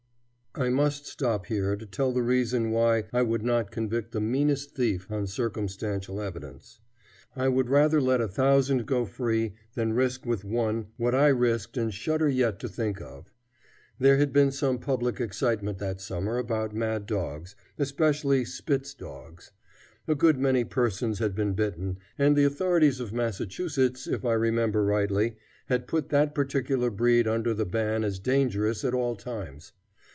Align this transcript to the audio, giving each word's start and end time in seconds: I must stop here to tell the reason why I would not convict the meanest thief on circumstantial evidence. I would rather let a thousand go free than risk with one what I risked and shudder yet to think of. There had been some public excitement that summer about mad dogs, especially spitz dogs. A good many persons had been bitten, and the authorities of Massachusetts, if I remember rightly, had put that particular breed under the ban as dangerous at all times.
I 0.53 0.67
must 0.67 1.05
stop 1.05 1.45
here 1.45 1.77
to 1.77 1.85
tell 1.85 2.11
the 2.11 2.21
reason 2.21 2.71
why 2.71 3.05
I 3.13 3.21
would 3.21 3.41
not 3.41 3.71
convict 3.71 4.11
the 4.11 4.19
meanest 4.19 4.75
thief 4.75 5.09
on 5.09 5.25
circumstantial 5.25 6.19
evidence. 6.19 6.81
I 7.37 7.47
would 7.47 7.69
rather 7.69 8.01
let 8.01 8.19
a 8.19 8.27
thousand 8.27 8.85
go 8.85 9.05
free 9.05 9.53
than 9.75 9.93
risk 9.93 10.25
with 10.25 10.43
one 10.43 10.87
what 10.97 11.15
I 11.15 11.29
risked 11.29 11.77
and 11.77 11.93
shudder 11.93 12.27
yet 12.27 12.59
to 12.59 12.67
think 12.67 12.99
of. 13.01 13.31
There 13.97 14.17
had 14.17 14.33
been 14.33 14.51
some 14.51 14.77
public 14.77 15.21
excitement 15.21 15.77
that 15.77 16.01
summer 16.01 16.37
about 16.37 16.75
mad 16.75 17.05
dogs, 17.05 17.55
especially 17.79 18.43
spitz 18.43 18.93
dogs. 18.93 19.53
A 20.05 20.15
good 20.15 20.37
many 20.37 20.65
persons 20.65 21.19
had 21.19 21.33
been 21.33 21.53
bitten, 21.53 21.97
and 22.19 22.35
the 22.35 22.43
authorities 22.43 22.99
of 22.99 23.13
Massachusetts, 23.13 24.05
if 24.05 24.25
I 24.25 24.33
remember 24.33 24.83
rightly, 24.83 25.37
had 25.67 25.87
put 25.87 26.09
that 26.09 26.35
particular 26.35 26.89
breed 26.89 27.25
under 27.25 27.53
the 27.53 27.65
ban 27.65 28.03
as 28.03 28.19
dangerous 28.19 28.83
at 28.83 28.93
all 28.93 29.15
times. 29.15 29.71